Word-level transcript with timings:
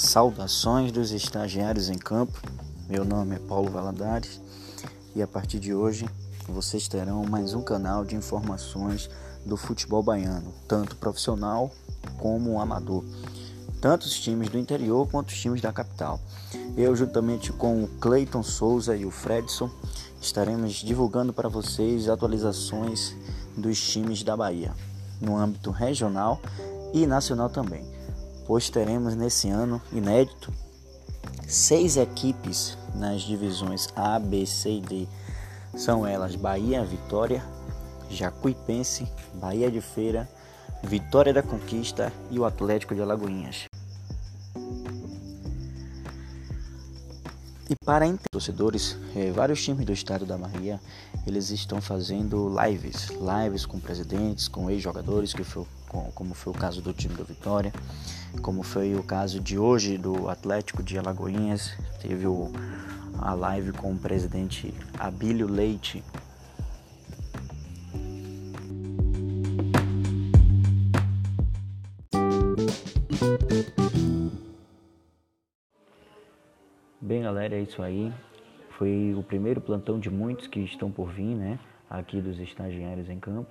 Saudações 0.00 0.90
dos 0.90 1.12
estagiários 1.12 1.90
em 1.90 1.98
campo. 1.98 2.40
Meu 2.88 3.04
nome 3.04 3.36
é 3.36 3.38
Paulo 3.38 3.70
Valadares 3.70 4.40
e 5.14 5.22
a 5.22 5.26
partir 5.26 5.60
de 5.60 5.74
hoje 5.74 6.08
vocês 6.48 6.88
terão 6.88 7.22
mais 7.24 7.52
um 7.52 7.60
canal 7.60 8.02
de 8.02 8.16
informações 8.16 9.10
do 9.44 9.58
futebol 9.58 10.02
baiano, 10.02 10.54
tanto 10.66 10.96
profissional 10.96 11.70
como 12.18 12.58
amador, 12.58 13.04
tanto 13.78 14.06
os 14.06 14.18
times 14.18 14.48
do 14.48 14.58
interior 14.58 15.06
quanto 15.06 15.28
os 15.28 15.38
times 15.38 15.60
da 15.60 15.70
capital. 15.70 16.18
Eu, 16.78 16.96
juntamente 16.96 17.52
com 17.52 17.84
o 17.84 17.88
Cleiton 18.00 18.42
Souza 18.42 18.96
e 18.96 19.04
o 19.04 19.10
Fredson, 19.10 19.70
estaremos 20.18 20.76
divulgando 20.76 21.30
para 21.30 21.48
vocês 21.50 22.08
atualizações 22.08 23.14
dos 23.54 23.78
times 23.78 24.22
da 24.22 24.34
Bahia, 24.34 24.72
no 25.20 25.36
âmbito 25.36 25.70
regional 25.70 26.40
e 26.94 27.06
nacional 27.06 27.50
também, 27.50 27.84
pois 28.50 28.68
teremos 28.68 29.14
nesse 29.14 29.48
ano 29.48 29.80
inédito 29.92 30.52
seis 31.46 31.96
equipes 31.96 32.76
nas 32.96 33.22
divisões 33.22 33.88
A, 33.94 34.18
B, 34.18 34.44
C 34.44 34.72
e 34.72 34.80
D. 34.80 35.08
São 35.76 36.04
elas 36.04 36.34
Bahia, 36.34 36.84
Vitória, 36.84 37.44
Jacuipense, 38.10 39.06
Bahia 39.34 39.70
de 39.70 39.80
Feira, 39.80 40.28
Vitória 40.82 41.32
da 41.32 41.44
Conquista 41.44 42.12
e 42.28 42.40
o 42.40 42.44
Atlético 42.44 42.92
de 42.92 43.00
Alagoinhas. 43.00 43.69
E 47.70 47.76
para 47.84 48.04
torcedores, 48.32 48.98
eh, 49.14 49.30
vários 49.30 49.62
times 49.62 49.86
do 49.86 49.92
estado 49.92 50.26
da 50.26 50.36
Bahia, 50.36 50.80
eles 51.24 51.50
estão 51.50 51.80
fazendo 51.80 52.52
lives, 52.60 53.10
lives 53.10 53.64
com 53.64 53.78
presidentes, 53.78 54.48
com 54.48 54.68
ex-jogadores, 54.68 55.32
que 55.32 55.44
foi 55.44 55.64
como 56.12 56.34
foi 56.34 56.52
o 56.52 56.56
caso 56.56 56.82
do 56.82 56.92
time 56.92 57.14
do 57.14 57.24
Vitória, 57.24 57.72
como 58.42 58.64
foi 58.64 58.96
o 58.96 59.04
caso 59.04 59.38
de 59.38 59.56
hoje 59.56 59.96
do 59.96 60.28
Atlético 60.28 60.82
de 60.82 60.98
Alagoinhas, 60.98 61.70
teve 62.02 62.26
o, 62.26 62.50
a 63.20 63.34
live 63.34 63.70
com 63.70 63.92
o 63.92 63.98
presidente 63.98 64.74
Abílio 64.98 65.46
Leite, 65.46 66.02
Bem, 77.02 77.22
galera, 77.22 77.56
é 77.56 77.62
isso 77.62 77.82
aí. 77.82 78.12
Foi 78.76 79.14
o 79.16 79.22
primeiro 79.22 79.58
plantão 79.58 79.98
de 79.98 80.10
muitos 80.10 80.46
que 80.46 80.60
estão 80.60 80.92
por 80.92 81.08
vir, 81.08 81.34
né? 81.34 81.58
Aqui 81.88 82.20
dos 82.20 82.38
estagiários 82.38 83.08
em 83.08 83.18
campo. 83.18 83.48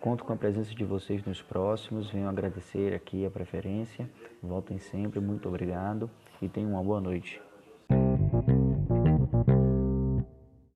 Conto 0.00 0.24
com 0.24 0.32
a 0.32 0.36
presença 0.36 0.74
de 0.74 0.82
vocês 0.82 1.22
nos 1.22 1.42
próximos. 1.42 2.10
Venho 2.10 2.26
agradecer 2.26 2.94
aqui 2.94 3.26
a 3.26 3.30
preferência. 3.30 4.08
Voltem 4.42 4.78
sempre. 4.78 5.20
Muito 5.20 5.46
obrigado 5.46 6.08
e 6.40 6.48
tenham 6.48 6.70
uma 6.70 6.82
boa 6.82 6.98
noite. 6.98 7.38